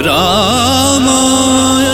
রামায় 0.00 1.91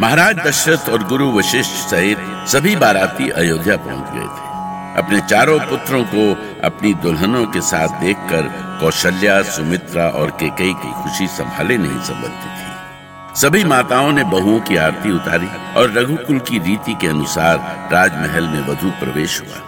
महाराज 0.00 0.36
दशरथ 0.36 0.88
और 0.88 1.02
गुरु 1.04 1.30
वशिष्ठ 1.32 1.72
सहित 1.90 2.18
सभी 2.48 2.74
बाराती 2.76 3.28
अयोध्या 3.30 3.76
पहुँच 3.76 4.12
गए 4.12 4.26
थे। 4.26 4.98
अपने 4.98 5.20
चारों 5.20 5.58
पुत्रों 5.60 6.02
को 6.04 6.26
अपनी 6.64 6.92
दुल्हनों 6.94 7.44
के 7.46 7.60
साथ 7.60 8.00
देखकर 8.00 8.42
कौशल्या, 8.80 9.40
सुमित्रा 9.42 10.08
और 10.10 10.30
केकई 10.30 10.72
की 10.74 10.92
खुशी 11.02 11.26
संभाले 11.28 11.76
नहीं 11.76 11.98
संभलती 12.02 12.48
थी। 12.48 13.40
सभी 13.40 13.64
माताओं 13.64 14.12
ने 14.12 14.24
बहुओं 14.28 14.60
की 14.60 14.76
आरती 14.76 15.12
उतारी 15.12 15.50
और 15.76 15.92
रघुकुल 15.92 16.38
की 16.38 16.58
रीति 16.58 16.94
के 16.94 17.08
अनुसार 17.08 17.58
राजमहल 17.92 18.48
में 18.48 18.60
वधु 18.68 18.90
प्रवेश 19.00 19.40
हुआ। 19.40 19.60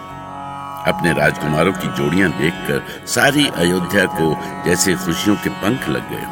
अपने 0.87 1.13
राजकुमारों 1.13 1.73
की 1.73 1.93
जोड़ियाँ 1.97 2.31
देखकर 2.31 3.05
सारी 3.07 3.47
अयोध्या 3.57 4.05
को 4.15 4.33
जैसे 4.65 4.95
खुशियों 4.95 5.35
के 5.35 5.49
पंख 5.61 5.89
लग 5.89 6.09
गए 6.09 6.25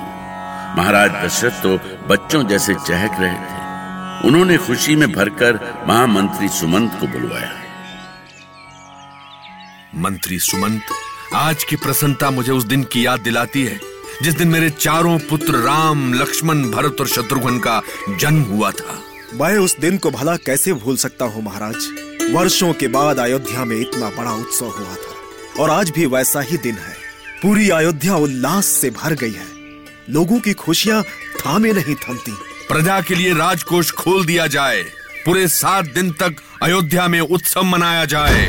महाराज 0.78 1.24
दशरथ 1.26 1.64
तो 1.64 1.80
बच्चों 2.08 2.44
जैसे 2.48 2.74
चहक 2.76 3.20
रहे 3.20 3.34
थे। 3.34 3.59
उन्होंने 4.26 4.58
खुशी 4.58 4.96
में 4.96 5.12
भरकर 5.12 5.84
महामंत्री 5.88 6.48
सुमंत 6.50 6.98
को 7.00 7.08
बुलवाया। 7.08 7.52
मंत्री 9.96 10.40
सुमंत 10.40 10.82
आज 11.34 11.64
की 11.64 11.76
प्रसन्नता 11.76 12.32
मुझे 12.32 12.52
उस 12.52 12.64
दिन 12.64 12.84
की 12.84 13.06
याद 13.06 13.20
दिलाती 13.20 13.64
है 13.64 13.80
जिस 14.24 14.34
दिन 14.34 14.48
मेरे 14.48 14.70
चारों 14.70 15.20
पुत्र 15.20 15.56
राम 15.56 16.14
लक्ष्मण 16.14 16.64
भरत 16.72 16.98
और 17.00 17.08
शत्रुघ्न 17.08 17.60
का 17.60 17.82
जन्म 18.20 18.42
हुआ 18.42 18.72
था। 18.72 19.00
मैं 19.34 19.58
उस 19.58 19.78
दिन 19.80 19.98
को 19.98 20.12
भला 20.12 20.36
कैसे 20.36 20.74
भूल 20.74 20.98
सकता 20.98 21.26
हूँ 21.26 21.44
महाराज? 21.44 21.76
वर्षों 22.32 22.74
के 22.74 22.88
बाद 22.88 23.20
अयोध्या 23.20 23.66
में 23.66 23.78
इतना 23.78 24.10
बड़ा 24.10 24.34
उत्सव 24.34 24.66
हुआ 24.66 24.96
था 24.96 25.62
और 25.64 25.70
आज 25.70 25.90
भी 25.90 26.06
वैसा 26.06 26.42
ही 26.42 26.58
दिन 26.58 26.76
है। 26.76 26.96
पूरी 27.42 27.70
अयोध्या 27.70 28.16
उल्लास 28.16 28.66
से 28.66 28.90
भर 28.90 29.14
गई 29.14 29.32
है। 29.32 29.48
लोगों 30.10 30.40
की 30.40 30.54
खुशियाँ 30.54 31.04
थामे 31.40 31.74
नहीं 31.74 31.96
थमती। 31.96 32.38
प्रजा 32.70 33.02
के 33.02 33.16
लिए 33.16 33.34
राजकोष 33.34 33.92
खोल 33.92 34.26
दिया 34.26 34.48
जाए। 34.48 34.82
पूरे 35.26 35.48
सात 35.48 35.86
दिन 35.86 36.12
तक 36.12 36.36
अयोध्या 36.64 37.08
में 37.08 37.20
उत्सव 37.20 37.64
मनाया 37.64 38.06
जाए। 38.06 38.46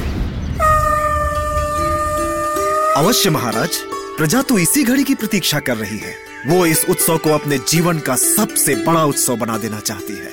अवश्य 2.97 3.31
महाराज 3.31 3.77
प्रजा 4.19 4.43
तो 4.43 4.59
इसी 4.59 4.85
घड़ी 4.85 5.05
की 5.05 5.15
प्रतीक्षा 5.15 5.59
कर 5.59 5.77
रही 5.77 5.99
है। 5.99 6.15
वो 6.47 6.67
इस 6.67 6.85
उत्सव 6.91 7.19
को 7.19 7.31
अपने 7.31 7.59
जीवन 7.59 7.99
का 7.99 8.17
सबसे 8.17 8.75
बड़ा 8.75 9.05
उत्सव 9.05 9.37
बना 9.37 9.59
देना 9.59 9.81
चाहती 9.81 10.13
है। 10.13 10.33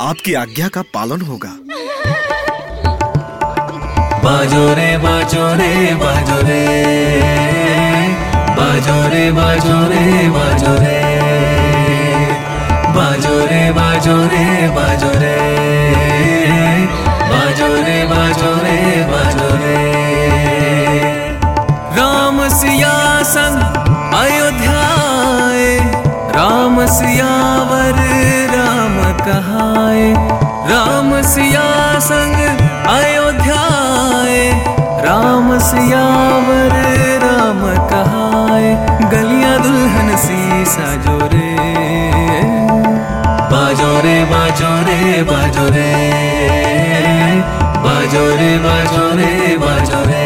आपकी 0.00 0.34
आज्ञा 0.34 0.68
का 0.68 0.82
पालन 0.82 1.20
होगा। 1.20 1.56
बाजो 4.24 4.74
रे 4.74 4.96
बाजो 4.98 5.52
रे 5.54 5.94
बाजो 5.94 6.40
रे। 6.48 6.64
बाजो 8.54 9.08
रे 9.08 9.30
बाजो 9.32 9.84
रे 9.88 10.28
बाजो 10.28 10.74
रे। 10.74 11.55
बाजो 13.16 13.36
रे 13.50 13.60
बाजो 13.72 14.14
रे 14.30 14.46
बाजो 14.76 15.10
रे 15.20 15.36
बाजो 17.28 17.68
रे 17.84 17.94
बाजो 18.10 18.50
रे 18.64 18.74
बाजो 19.10 19.46
रे 19.60 19.76
राम 21.96 22.42
सिया 22.56 22.92
संग 23.30 23.62
अयोध्या 24.18 24.82
राम 26.36 26.76
सियावर 26.96 28.02
राम 28.52 29.00
कहाए। 29.24 30.04
राम 30.72 31.10
सिया 31.32 31.66
संग 32.08 32.36
अयोध्या 32.96 33.64
राम 35.06 35.58
सियावर 35.70 36.76
राम 37.24 37.64
कहाए। 37.92 38.76
गलिया 39.14 39.56
दुल्हन 39.58 40.16
सी 40.26 40.64
साजो 40.76 41.18
रे 44.60 45.22
बाजो 45.22 45.64
रे 45.68 45.88
बाजो 47.84 48.24
रे 48.36 48.58
बाजो 48.58 49.08
रे 49.16 49.56
बाजो 49.56 50.00
रे 50.06 50.22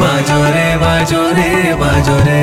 बाजो 0.00 0.40
रे 0.54 0.76
बाजो 0.76 1.22
रे 1.30 1.74
बाजो 1.74 2.16
रे 2.26 2.40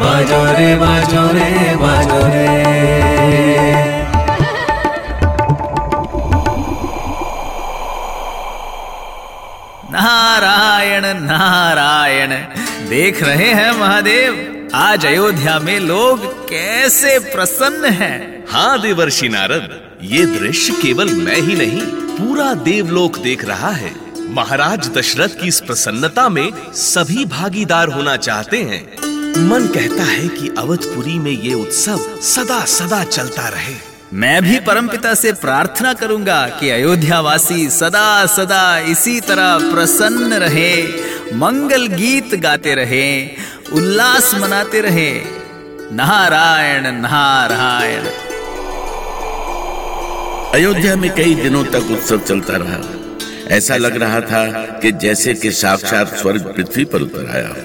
बाजो 0.00 0.44
रे 0.56 0.74
बाजो 0.76 1.26
रे 1.26 1.26
बाजो 1.26 1.26
रे 1.32 1.76
बाजो 1.76 2.20
नारायण 9.92 11.04
नारायण। 11.04 12.30
देख 12.88 13.22
रहे 13.22 13.52
हैं 13.54 13.72
महादेव, 13.80 14.34
आज 14.74 15.06
अयोध्या 15.06 15.58
में 15.58 15.78
लोग 15.78 16.39
कैसे 16.50 17.18
प्रसन्न 17.18 17.84
है। 17.84 18.44
हाँ 18.48 18.80
देवर्षि 18.82 19.28
नारद 19.28 19.98
ये 20.02 20.24
दृश्य 20.26 20.72
केवल 20.72 21.12
मैं 21.14 21.36
ही 21.36 21.54
नहीं 21.56 21.82
पूरा 22.16 22.54
देवलोक 22.54 23.18
देख 23.18 23.44
रहा 23.44 23.70
है। 23.70 23.92
महाराज 24.30 24.88
दशरथ 24.88 25.40
की 25.40 25.48
इस 25.48 25.60
प्रसन्नता 25.60 26.28
में 26.28 26.52
सभी 26.74 27.24
भागीदार 27.24 27.88
होना 27.88 28.16
चाहते 28.16 28.62
हैं। 28.62 28.82
मन 29.48 29.66
कहता 29.66 30.04
है 30.04 30.28
कि 30.28 30.54
अवधपुरी 30.58 31.18
में 31.18 31.30
ये 31.30 31.54
उत्सव 31.54 31.98
सदा 32.24 32.64
सदा 32.64 33.02
चलता 33.04 33.48
रहे। 33.48 33.74
मैं 34.12 34.42
भी 34.42 34.60
परमपिता 34.60 35.14
से 35.14 35.32
प्रार्थना 35.32 35.92
करूँगा 35.94 36.46
कि 36.60 36.70
अयोध्या 36.70 37.20
वासी 37.20 37.68
सदा 37.70 38.26
सदा 38.26 38.78
इसी 38.88 39.20
तरह 39.20 39.72
प्रसन्न 39.72 40.32
रहे 40.34 40.82
मंगल 41.34 41.86
गीत 41.86 42.34
गाते 42.34 42.74
रहे 42.74 43.04
उल्लास 43.72 44.34
मनाते 44.34 44.80
रहे। 44.80 45.39
नारायण 45.92 46.82
नारायण। 46.82 48.02
अयोध्या 50.52 50.96
में 50.96 51.14
कई 51.14 51.34
दिनों 51.34 51.64
तक 51.64 51.90
उत्सव 51.90 52.18
चलता 52.18 52.52
रहा। 52.56 52.78
ऐसा 53.48 53.76
लग 53.76 53.96
रहा 53.96 54.20
था 54.20 54.46
कि 54.50 54.92
जैसे 54.92 55.34
कि 55.34 55.50
साक्षात 55.50 56.16
स्वर्ग 56.16 56.52
पृथ्वी 56.56 56.84
पर 56.84 57.02
उतर 57.02 57.30
आया 57.30 57.48
हो। 57.48 57.62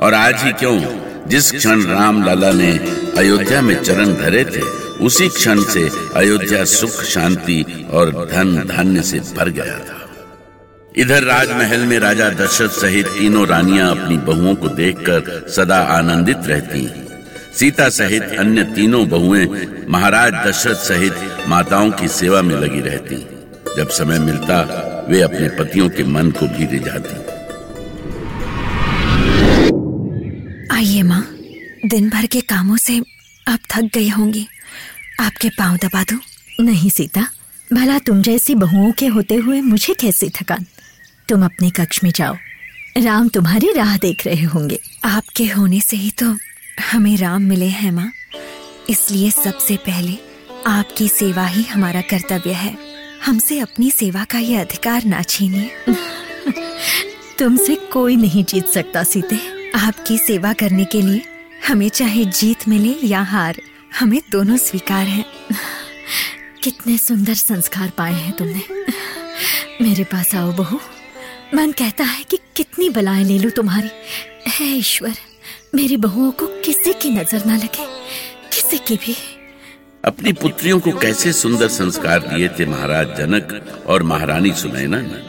और 0.00 0.14
आज 0.14 0.42
ही 0.42 0.52
क्यों, 0.52 0.80
जिस 1.28 1.52
क्षण 1.52 1.82
राम 1.82 2.24
लाला 2.24 2.52
ने 2.52 2.72
अयोध्या 3.18 3.62
में 3.62 3.82
चरण 3.82 4.14
धरे 4.14 4.44
थे, 4.44 4.62
उसी 5.04 5.28
क्षण 5.28 5.62
से 5.62 5.90
अयोध्या 6.14 6.64
सुख, 6.64 7.02
शांति 7.02 7.88
और 7.92 8.28
धन 8.32 8.56
धान्य 8.76 9.02
से 9.02 9.18
भर 9.18 9.48
गया 9.48 9.78
था। 9.78 10.10
इधर 10.96 11.22
राजमहल 11.22 11.80
में 11.80 11.98
राजा 11.98 12.28
दशरथ 12.28 12.68
सहित 12.68 13.06
तीनों 13.06 13.46
रानियाँ 13.46 13.90
अपनी 13.90 14.16
बहुओं 14.16 14.54
को 14.54 14.68
देखकर 14.68 15.50
सदा 15.50 15.78
आनंदित 15.78 16.38
रहती 16.44 17.08
सीता 17.54 17.88
सहित 17.88 18.22
अन्य 18.38 18.62
तीनों 18.64 19.08
बहुएँ 19.08 19.46
महाराज 19.88 20.32
दशरथ 20.46 20.76
सहित 20.76 21.46
माताओं 21.48 21.90
की 21.90 22.08
सेवा 22.08 22.40
में 22.42 22.54
लगी 22.54 22.80
रहती। 22.80 23.16
जब 23.76 23.88
समय 23.88 24.18
मिलता, 24.18 24.60
वे 25.08 25.20
अपने 25.20 25.48
पतियों 25.48 25.88
के 25.88 26.04
मन 26.04 26.30
को 26.30 26.46
भी 26.48 26.66
रिझाती 26.66 27.20
आइए 30.74 31.02
माँ, 31.02 31.22
दिन 31.86 32.08
भर 32.10 32.26
के 32.26 32.40
कामों 32.40 32.76
से 32.76 33.00
आप 33.48 33.58
थक 33.70 33.90
गई 33.94 34.08
होंगी। 34.08 34.46
आपके 35.20 35.48
पाँव 35.48 35.76
दबा 35.76 36.02
दूँ? 36.02 36.18
नहीं 36.60 36.90
सीता, 36.90 37.26
भला 37.72 37.98
तुम 37.98 38.22
जैसी 38.22 38.54
बहुओं 38.54 38.92
के 38.92 39.06
होते 39.06 39.34
हुए 39.34 39.60
मुझे 39.60 39.94
कैसी 39.94 40.28
थकान? 40.30 40.66
तुम 41.28 41.44
अपने 41.44 41.70
कक्ष 41.70 42.02
में 42.04 42.10
जाओ, 42.16 42.34
राम 42.98 43.28
तुम्हारी 43.28 43.72
राह 43.72 43.96
देख 43.96 44.26
रहे 44.26 44.44
होंगे। 44.44 44.78
आपके 45.04 45.44
होने 45.46 45.80
से 45.80 45.96
ही 45.96 46.10
तो 46.10 46.36
हमें 46.80 47.16
राम 47.16 47.42
मिले 47.42 47.66
हैं, 47.66 47.92
माँ। 47.92 48.12
इसलिए 48.90 49.30
सबसे 49.30 49.76
पहले 49.76 50.18
आपकी 50.66 51.08
सेवा 51.08 51.46
ही 51.46 51.62
हमारा 51.62 52.00
कर्तव्य 52.00 52.52
है। 52.52 52.78
हमसे 53.24 53.58
अपनी 53.58 53.90
सेवा 53.90 54.24
का 54.24 54.38
ये 54.38 54.56
अधिकार 54.56 55.04
ना 55.04 55.22
छीनिए। 55.22 55.70
तुमसे 57.38 57.74
कोई 57.74 58.16
नहीं 58.16 58.44
जीत 58.44 58.66
सकता, 58.66 59.04
सीते। 59.04 59.70
आपकी 59.78 60.18
सेवा 60.18 60.52
करने 60.52 60.84
के 60.84 61.02
लिए 61.02 61.22
हमें 61.68 61.88
चाहे 61.88 62.24
जीत 62.24 62.68
मिले 62.68 63.06
या 63.06 63.22
हार, 63.22 63.60
हमें 63.98 64.22
दोनों 64.30 64.56
स्वीकार 64.56 65.06
हैं। 65.06 65.24
कितने 66.62 66.98
सुंदर 66.98 67.34
संस्कार 67.34 67.90
पाए 67.90 68.12
हैं 68.12 68.36
तुमने। 68.36 68.62
मेरे 69.84 70.04
पास 70.04 70.34
आओ 70.34 70.52
बहू। 70.52 70.80
मन 71.54 71.72
कहता 71.72 72.04
है 72.04 72.24
कि 72.24 72.38
कितनी 72.56 72.90
बलाएँ 72.90 73.24
ले 73.24 73.38
लूँ 73.38 73.50
तुम्हारी। 73.50 73.88
है 74.50 74.66
ईश्वर। 74.66 75.12
मेरी 75.74 75.96
बहुओं 75.96 76.30
को 76.30 76.46
किसी 76.46 76.92
की 76.92 77.10
नज़र 77.10 77.44
ना 77.44 77.56
लगे, 77.56 77.84
किसी 78.52 78.78
की 78.78 78.96
भी। 78.96 79.16
अपनी 80.04 80.32
पुत्रियों 80.32 80.80
को 80.80 80.92
कैसे 80.92 81.32
सुंदर 81.32 81.68
संस्कार 81.68 82.18
दिए 82.18 82.48
थे 82.48 82.66
महाराज 82.66 83.06
जनक 83.18 83.64
और 83.86 84.02
महारानी 84.02 84.52
सुनैना? 84.52 85.00
ने 85.00 85.22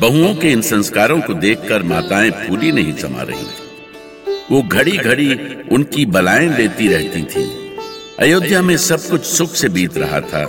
बहुओं 0.00 0.34
के 0.34 0.50
इन 0.52 0.62
संस्कारों 0.62 1.20
को 1.20 1.34
देखकर 1.34 1.82
माताएँ 1.82 2.30
फूली 2.30 2.72
नहीं 2.72 2.96
समा 2.96 3.22
रही 3.22 3.44
थी। 3.44 4.44
वो 4.50 4.62
घड़ी 4.62 4.96
घड़ी 4.96 5.34
उनकी 5.72 6.06
बलाएँ 6.06 6.56
लेती 6.56 6.88
रहती 6.88 7.22
थी। 7.22 7.76
अयोध्या 8.18 8.62
में 8.62 8.76
सब 8.76 9.08
कुछ 9.08 9.24
सुख 9.24 9.54
से 9.54 9.68
बीत 9.68 9.98
रहा 9.98 10.20
था। 10.20 10.44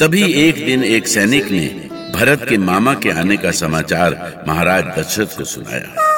तभी 0.00 0.32
एक 0.32 0.66
दिन 0.66 0.84
एक 0.84 1.08
सैनिक 1.08 1.50
ने 1.50 1.66
भरत 2.14 2.46
के 2.48 2.58
मामा 2.58 2.94
के 2.94 3.10
आने 3.10 3.36
का 3.36 3.50
समाचार 3.50 4.44
महाराज 4.48 4.84
दशरथ 4.98 5.38
को 5.38 5.44
सुनाया। 5.44 6.15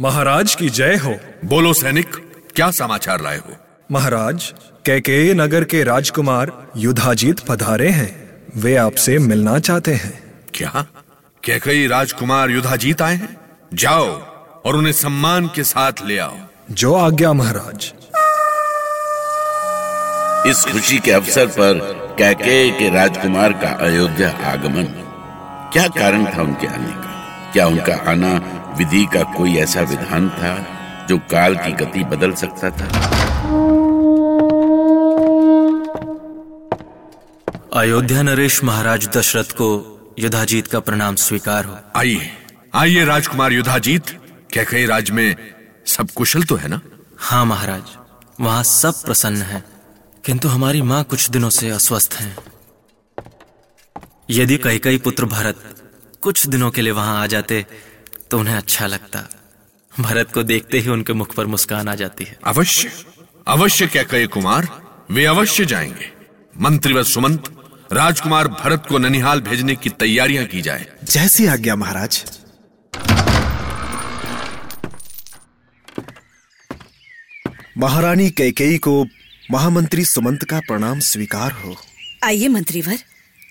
महाराज 0.00 0.54
की 0.54 0.70
जय 0.70 0.96
हो। 0.96 1.16
बोलो 1.44 1.72
सैनिक 1.72 2.16
क्या 2.56 2.70
समाचार 2.70 3.20
लाए 3.20 3.36
हो? 3.36 3.56
महाराज 3.92 4.54
कैकेय 4.86 5.34
नगर 5.34 5.64
के 5.64 5.84
राजकुमार 5.84 6.70
युधाजीत 6.76 7.40
पधारे 7.40 7.88
हैं। 7.88 8.42
वे 8.56 8.76
आपसे 8.76 9.18
मिलना 9.18 9.58
चाहते 9.58 9.94
हैं। 9.94 10.34
क्या? 10.54 10.86
कई 11.58 11.86
राजकुमार 11.86 12.50
युधाजीत 12.50 13.02
आए 13.02 13.14
हैं? 13.14 13.36
जाओ 13.74 14.06
और 14.66 14.76
उन्हें 14.76 14.92
सम्मान 14.92 15.46
के 15.46 15.64
साथ 15.64 15.92
ले 16.04 16.18
आओ। 16.18 16.36
जो 16.70 16.94
आज्ञा 16.94 17.32
महाराज। 17.32 17.92
इस 20.50 20.64
खुशी 20.72 20.98
के 20.98 21.10
अवसर 21.10 21.46
पर 21.46 21.74
कैकेय 22.18 22.70
के 22.70 22.90
राजकुमार 22.90 23.52
का 23.52 23.68
अयोध्या 23.68 24.30
आगमन। 24.30 24.84
क्या 25.72 25.88
कारण 25.88 26.24
था 26.24 26.42
उनके 26.42 26.66
आने 26.66 26.92
का? 26.92 27.50
क्या 27.52 27.66
उनका 27.66 28.10
आना 28.10 28.57
विधि 28.78 29.04
का 29.14 29.22
कोई 29.36 29.56
ऐसा 29.56 29.80
विधान 29.90 30.28
था 30.30 30.54
जो 31.06 31.18
काल 31.30 31.56
की 31.56 31.72
गति 31.74 32.04
बदल 32.04 32.32
सकता 32.34 32.70
था? 32.70 32.86
अयोध्या 37.74 38.22
नरेश 38.22 38.62
महाराज 38.64 39.08
दशरथ 39.16 39.52
को 39.52 39.68
युधाजीत 40.18 40.66
का 40.66 40.80
प्रणाम 40.80 41.14
स्वीकार 41.14 41.64
हो। 41.64 41.76
आइए 41.96 42.30
आइए 42.74 43.04
राजकुमार 43.04 43.52
युधाजीत 43.52 44.10
क्या 44.52 44.64
कई 44.64 44.86
राज 44.86 45.10
में 45.10 45.36
सब 45.86 46.10
कुशल 46.10 46.42
तो 46.42 46.56
है 46.56 46.68
ना? 46.68 46.80
हाँ 47.18 47.44
महाराज 47.46 47.96
वहाँ 48.40 48.62
सब 48.62 49.02
प्रसन्न 49.02 49.42
है। 49.42 49.62
किंतु 50.24 50.48
हमारी 50.48 50.82
माँ 50.82 51.02
कुछ 51.04 51.28
दिनों 51.30 51.50
से 51.50 51.70
अस्वस्थ 51.70 52.14
हैं। 52.14 52.36
यदि 54.30 54.56
कई 54.58 54.78
कई 54.78 54.98
पुत्र 54.98 55.24
भरत 55.26 55.64
कुछ 56.22 56.46
दिनों 56.46 56.70
के 56.70 56.82
लिए 56.82 56.92
वहाँ 56.92 57.22
आ 57.22 57.26
जाते 57.26 57.64
तो 58.30 58.38
उन्हें 58.38 58.54
अच्छा 58.54 58.86
लगता। 58.86 59.28
भरत 60.00 60.32
को 60.32 60.42
देखते 60.42 60.78
ही 60.78 60.88
उनके 60.88 61.12
मुख 61.12 61.34
पर 61.34 61.46
मुस्कान 61.46 61.88
आ 61.88 61.94
जाती 61.94 62.24
है। 62.24 62.38
अवश्य 62.44 62.92
अवश्य 63.48 63.86
क्या 63.86 64.02
कहे 64.02 64.26
कुमार? 64.26 64.68
वे 65.10 65.24
अवश्य 65.24 65.64
जाएँगे। 65.64 66.10
मंत्री 66.60 66.92
व 66.92 67.02
सुमंत 67.02 67.44
राजकुमार 67.92 68.48
भरत 68.48 68.86
को 68.88 68.98
ननिहाल 68.98 69.40
भेजने 69.40 69.76
की 69.76 69.90
तैयारियाँ 69.90 70.44
की 70.44 70.62
जाए। 70.62 70.86
जैसी 71.04 71.46
आज्ञा 71.46 71.76
महाराज। 71.76 72.24
महारानी 77.78 78.30
कैकेयी 78.30 78.78
को 78.78 79.06
महामंत्री 79.50 80.04
सुमंत 80.04 80.44
का 80.44 80.60
प्रणाम 80.60 81.00
स्वीकार 81.00 81.52
हो। 81.52 81.76
आइए 82.24 82.48
मंत्रीवर 82.48 82.98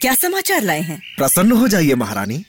क्या 0.01 0.13
समाचार 0.15 0.61
लाए 0.61 0.81
हैं? 0.81 1.01
प्रसन्न 1.17 1.51
हो 1.51 1.67
जाइए 1.67 1.95
महारानी। 1.95 2.45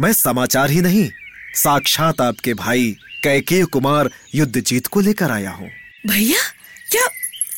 मैं 0.00 0.12
समाचार 0.12 0.70
ही 0.70 0.80
नहीं 0.80 1.10
साक्षात 1.54 2.20
आपके 2.20 2.54
भाई 2.54 2.96
कैकेय 3.24 3.64
कुमार 3.64 4.10
युद्ध 4.34 4.60
जीत 4.60 4.86
को 4.86 5.00
लेकर 5.00 5.30
आया 5.30 5.50
हूँ। 5.50 5.70
भैया 6.06 6.42
क्या 6.90 7.06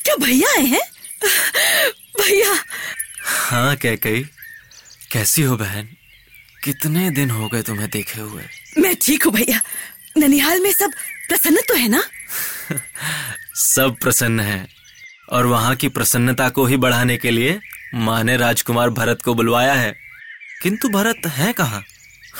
क्या 0.04 0.16
भैया 0.16 0.50
आए 0.58 0.64
हैं? 0.66 0.80
भैया। 2.20 2.54
हाँ 3.24 3.76
कही 3.76 4.22
कैसी 5.12 5.42
हो 5.42 5.56
बहन? 5.56 5.88
कितने 6.64 7.10
दिन 7.10 7.30
हो 7.30 7.48
गए 7.48 7.62
तुम्हें 7.62 7.90
देखे 7.90 8.20
हुए? 8.20 8.42
मैं 8.78 8.94
ठीक 9.02 9.24
हूँ 9.24 9.32
भैया। 9.32 9.60
ननिहाल 10.18 10.60
में 10.60 10.72
सब 10.72 10.90
प्रसन्न 11.28 11.60
तो 11.68 11.74
है 11.74 11.88
ना? 11.88 12.02
सब 13.54 13.96
प्रसन्न 14.02 14.40
है। 14.40 14.68
और 15.32 15.46
वहाँ 15.46 15.76
की 15.76 15.88
प्रसन्नता 15.88 16.48
को 16.48 16.66
ही 16.66 16.76
बढ़ाने 16.76 17.16
के 17.16 17.30
लिए 17.30 17.60
माँ 17.94 18.24
ने 18.24 18.36
राजकुमार 18.36 18.90
भरत 18.90 19.22
को 19.22 19.34
बुलवाया 19.34 19.72
है। 19.72 19.94
किंतु 20.62 20.88
भरत 20.88 21.26
है 21.26 21.52
कहाँ? 21.52 21.84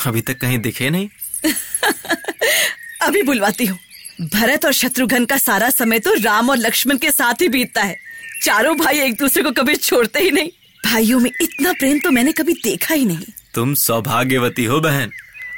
अभी 0.07 0.21
तक 0.21 0.39
कहीं 0.39 0.59
दिखे 0.59 0.91
नहीं। 0.91 1.09
अभी 3.03 3.23
बुलवाती 3.23 3.67
हूँ। 3.67 3.79
भरत 4.21 4.65
और 4.65 4.73
शत्रुघ्न 4.73 5.25
का 5.25 5.37
सारा 5.37 5.71
समय 5.71 5.99
तो 5.99 6.15
राम 6.15 6.51
और 6.51 6.57
लक्ष्मण 6.57 6.97
के 6.97 7.11
साथ 7.11 7.35
ही 7.35 7.49
बीतता 7.49 7.83
है। 7.83 7.97
चारों 8.45 8.77
भाई 8.77 9.01
एक 9.01 9.17
दूसरे 9.17 9.43
को 9.43 9.51
कभी 9.51 9.77
छोड़ते 9.77 10.21
ही 10.21 10.31
नहीं। 10.31 10.51
भाइयों 10.87 11.21
में 11.21 11.31
इतना 11.41 11.73
प्रेम 11.73 11.99
तो 11.99 12.11
मैंने 12.11 12.33
कभी 12.33 12.53
देखा 12.53 12.95
ही 12.95 13.05
नहीं। 13.05 13.27
तुम 13.55 13.75
सौभाग्यवती 13.75 14.65
हो 14.65 14.81
बहन। 14.81 15.11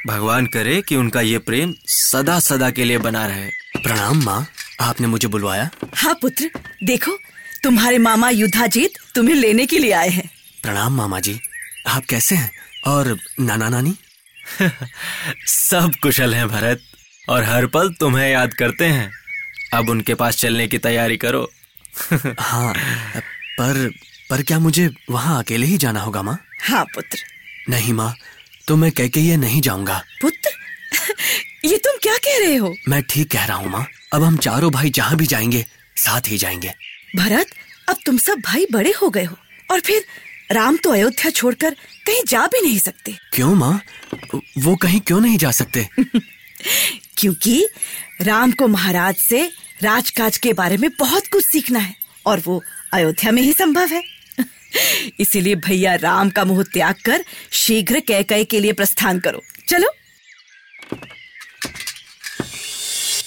भगवान 0.07 0.47
करे 0.47 0.83
कि 0.83 0.97
उनका 0.97 1.21
ये 1.21 1.39
प्रेम 1.39 1.75
सदा 1.87 2.41
सदा 2.41 2.71
के 2.71 2.85
लिए 2.85 2.99
बना 2.99 3.27
रहे। 3.27 3.51
प्रणाम 3.83 4.25
माँ। 4.25 4.47
आपने 4.81 5.07
मुझे 5.07 5.29
बुलवाया? 5.29 5.71
हाँ 5.95 6.15
पुत्र। 6.15 6.51
देखो 6.85 7.19
तुम्हारे 7.63 7.99
मामा 7.99 8.31
युद्धाजीत 8.31 8.91
तुम्हें 9.15 9.35
लेने 9.35 9.67
के 9.67 9.79
लिए 9.79 9.93
आए 9.93 10.09
हैं। 10.09 10.31
प्रणाम 10.63 10.97
मामा 10.97 11.21
जी 11.21 11.41
आप 11.87 12.05
कैसे 12.05 12.35
हैं? 12.35 12.51
और 12.87 13.19
नाना 13.41 13.69
नानी 13.69 13.95
सब 15.49 15.93
कुशल 16.03 16.35
हैं 16.35 16.49
भरत 16.49 16.83
और 17.29 17.45
हर 17.45 17.67
पल 17.67 17.93
तुम्हें 18.01 18.29
याद 18.31 18.55
करते 18.55 18.85
हैं। 18.85 19.11
अब 19.75 19.89
उनके 19.91 20.15
पास 20.15 20.37
चलने 20.37 20.67
की 20.69 20.79
तैयारी 20.79 21.17
करो। 21.17 21.51
हाँ 22.41 22.73
पर 23.59 23.89
पर 24.31 24.43
क्या 24.43 24.59
मुझे 24.59 24.89
वहाँ 25.11 25.39
अकेले 25.43 25.67
ही 25.67 25.77
जाना 25.79 26.01
होगा 26.01 26.23
माँ? 26.23 26.39
हाँ 26.69 26.85
पुत्र। 26.95 27.19
नहीं 27.71 27.93
माँ 27.93 28.15
तो 28.69 28.77
मैं 28.77 28.91
कह 28.93 29.09
के 29.09 29.21
ये 29.21 29.37
नहीं 29.37 29.61
जाऊँगा। 29.61 30.03
पुत्र? 30.23 30.51
ये 31.65 31.77
तुम 31.85 31.97
क्या 32.03 32.17
कह 32.25 32.39
रहे 32.45 32.57
हो? 32.57 32.75
मैं 32.89 33.03
ठीक 33.11 33.31
कह 33.33 33.45
रहा 33.45 33.57
हूँ 33.57 33.71
माँ। 33.71 33.87
अब 34.15 34.23
हम 34.23 34.37
चारों 34.37 34.71
भाई 34.73 34.91
जहाँ 34.91 35.17
भी 35.17 35.27
जाएँगे 35.27 35.65
साथ 35.97 36.29
ही 36.29 36.39
जाएँगे। 36.39 36.73
भरत 37.17 37.51
अब 37.89 37.97
तुम 38.07 38.19
सब 38.19 38.41
भाई 38.47 38.67
बड़े 38.73 38.93
हो 39.03 39.11
गए 39.11 39.25
हो 39.25 39.37
और 39.71 39.81
फिर 39.81 40.05
राम 40.53 40.77
तो 40.77 40.91
अयोध्या 40.91 41.31
छोड़कर 41.31 41.75
कहीं 42.07 42.23
जा 42.29 42.47
भी 42.47 42.61
नहीं 42.61 42.79
सकते। 42.79 43.15
क्यों 43.33 43.55
माँ? 43.55 43.81
वो 44.59 44.77
कहीं 44.77 45.01
क्यों 45.01 45.21
नहीं 45.21 45.39
जा 45.39 45.51
सकते? 45.51 45.89
क्योंकि 47.17 47.69
राम 48.23 48.53
को 48.53 48.69
महाराज 48.69 49.17
से 49.17 49.53
राजकाज 49.83 50.37
के 50.37 50.53
बारे 50.53 50.77
में 50.77 50.91
बहुत 50.99 51.27
कुछ 51.27 51.45
सीखना 51.45 51.79
है 51.79 51.95
और 52.27 52.43
वो 52.45 52.63
अयोध्या 52.93 53.33
में 53.33 53.43
ही 53.43 53.53
संभव 53.53 53.87
है। 53.87 54.03
इसीलिए 55.21 55.55
भैया 55.55 55.95
राम 55.95 56.31
का 56.31 56.45
मुँह 56.45 56.63
त्याग 56.63 56.95
कर 57.05 57.25
शीघ्र 57.51 58.01
कैकई 58.01 58.45
के 58.45 58.61
लिए 58.61 58.73
प्रस्थान 58.73 59.21
करो। 59.21 59.43
चलो। 59.69 59.89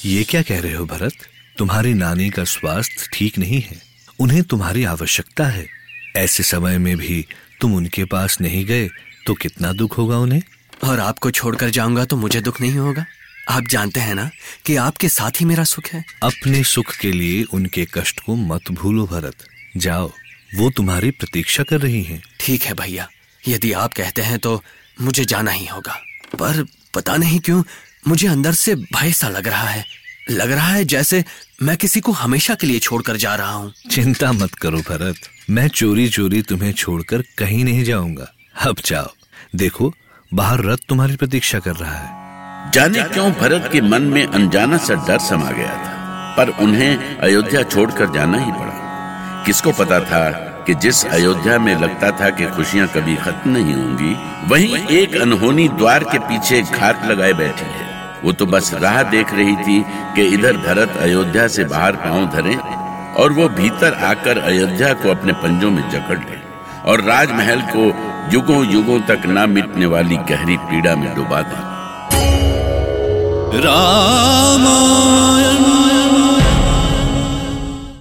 ये 0.06 0.24
क्या 0.24 0.42
कह 0.42 0.60
रहे 0.60 0.74
हो 0.74 0.86
भरत? 0.86 1.14
तुम्हारी 1.58 1.94
नानी 1.94 2.30
का 2.30 2.44
स्वास्थ्य 2.44 3.10
ठीक 3.14 3.38
नहीं 3.38 3.62
है। 3.62 3.82
उन्हें 4.20 4.44
तुम्हारी 4.44 4.84
आवश्यकता 4.84 5.48
है। 5.48 5.68
ऐसे 6.16 6.44
समय 6.44 6.78
में 6.78 6.98
भी 6.98 7.26
तुम 7.62 7.76
उनके 7.76 8.06
पास 8.06 8.42
नहीं 8.42 8.66
गए 8.66 8.90
तो 9.26 9.34
कितना 9.34 9.74
दुख 9.74 9.98
होगा 9.98 10.18
उन्हें? 10.18 10.42
और 10.82 11.00
आपको 11.00 11.32
छोड़कर 11.32 11.70
जाऊँगा 11.70 12.06
तो 12.06 12.16
मुझे 12.16 12.42
दुख 12.42 12.62
नहीं 12.62 12.78
होगा। 12.78 13.06
आप 13.50 13.68
जानते 13.70 14.00
हैं 14.00 14.16
ना 14.16 14.30
कि 14.66 14.76
आपके 14.76 15.10
साथ 15.10 15.40
ही 15.40 15.46
मेरा 15.46 15.64
सुख 15.64 15.88
है। 15.88 16.04
अपने 16.24 16.64
सुख 16.64 16.96
के 16.96 17.12
लिए 17.12 17.44
उनके 17.54 17.86
कष्ट 17.94 18.20
को 18.20 18.36
मत 18.36 18.72
भूलो 18.72 19.06
भरत। 19.08 19.46
जाओ 19.78 20.12
वो 20.56 20.70
तुम्हारी 20.70 21.12
प्रतीक्षा 21.12 21.64
कर 21.64 21.80
रही 21.82 22.04
हैं। 22.04 22.22
ठीक 22.40 22.64
है 22.64 22.74
भैया 22.74 23.08
यदि 23.44 23.72
आप 23.74 23.94
कहते 23.94 24.22
हैं 24.22 24.40
तो 24.40 24.62
मुझे 25.02 25.26
जाना 25.26 25.52
ही 25.52 25.66
होगा। 25.66 26.00
पर 26.34 26.66
पता 26.94 27.16
नहीं 27.16 27.40
क्यों 27.40 27.64
मुझे 28.08 28.28
अंदर 28.28 28.54
से 28.54 28.76
भय 28.76 29.12
सा 29.12 29.30
लग 29.30 29.48
रहा 29.48 29.68
है। 29.68 29.86
लग 30.30 30.52
रहा 30.52 30.68
है 30.68 30.84
जैसे 30.86 31.24
मैं 31.64 31.76
किसी 31.78 32.00
को 32.00 32.12
हमेशा 32.12 32.56
के 32.56 32.68
लिए 32.68 32.80
छोड़कर 32.80 33.18
जा 33.18 33.36
रहा 33.36 33.52
हूँ। 33.52 33.74
चिंता 33.92 34.32
मत 34.32 34.56
करो 34.56 34.80
भरत 34.80 35.30
मैं 35.50 35.68
चोरी 35.68 36.08
चोरी 36.10 36.42
तुम्हें 36.42 36.72
छोड़कर 36.74 37.24
कहीं 37.38 37.64
नहीं 37.64 37.84
जाऊँगा। 37.84 38.28
अब 38.66 38.78
जाओ 38.86 39.12
देखो 39.56 39.94
बाहर 40.32 40.60
रथ 40.60 40.78
तुम्हारी 40.90 41.16
प्रतीक्षा 41.16 41.60
कर 41.60 41.76
रहा 41.76 41.92
है। 41.92 42.72
जाने 42.72 43.04
क्यों 43.04 43.32
भरत 43.32 43.70
के 43.72 43.82
मन 43.82 44.02
में 44.04 44.26
अनजाना 44.26 44.78
सा 44.78 44.94
डर 45.08 45.18
समा 45.18 45.52
गया 45.52 45.76
था, 45.76 46.36
पर 46.38 46.50
उन्हें 46.64 47.18
अयोध्या 47.18 47.62
छोड़कर 47.64 48.12
जाना 48.14 48.38
ही 48.38 48.52
पड़ा। 48.52 49.44
किसको 49.46 49.72
पता 49.72 50.00
था 50.00 50.30
कि 50.68 50.74
जिस 50.76 51.06
अयोध्या 51.06 51.60
में 51.60 51.74
लगता 51.76 52.12
था 52.12 52.30
कि 52.30 52.46
खुशियाँ 52.46 52.88
कभी 52.88 53.16
खत्म 53.16 53.52
नहीं 53.52 53.74
होंगी, 53.74 54.14
वहीं 54.48 54.88
एक 54.98 55.16
अनहोनी 55.22 55.68
द्वार 55.70 56.04
के 56.04 56.20
पीछे 56.20 56.62
घात 56.62 57.06
लगाए 57.06 57.34
बैठी 57.34 57.66
है। 57.66 57.86
वो 58.24 58.32
तो 58.32 58.46
बस 58.46 58.74
राह 58.74 59.02
देख 59.04 59.34
रही 59.34 59.56
थी 59.56 59.82
कि 60.16 60.28
इधर 60.34 60.58
भरत 60.58 60.98
अयोध्या 60.98 61.48
से 61.48 61.64
बाहर 61.66 61.96
पाँव 61.96 62.26
धरे 62.32 62.56
और 63.24 63.34
वो 63.34 63.48
भीतर 63.50 63.94
आकर 64.04 64.38
अयोध्या 64.38 64.94
को 64.94 65.10
अपने 65.10 65.34
पंजों 65.34 65.72
में 65.72 65.90
जकड़ 65.90 66.20
ले 66.20 66.46
और 66.82 67.02
राजमहल 67.02 67.62
को 67.62 67.92
युगों 68.34 68.66
युगों 68.66 69.00
तक 69.02 69.26
ना 69.26 69.46
मिटने 69.48 69.86
वाली 69.86 70.18
गहरी 70.30 70.58
पीड़ा 70.68 70.96
में 70.96 71.16
डुबा 71.16 71.42
दे 71.42 71.56
रामायण। 73.66 75.77